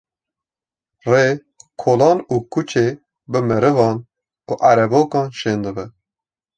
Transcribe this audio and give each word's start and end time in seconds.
Rê, 1.11 1.27
kolan 1.81 2.17
û 2.33 2.35
kuçe 2.53 2.87
bi 3.31 3.39
merivan 3.49 3.97
û 4.51 4.53
erebokan 4.71 5.27
şên 5.39 5.59
dibe. 5.65 5.85